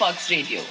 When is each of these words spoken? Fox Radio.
Fox 0.00 0.30
Radio. 0.30 0.62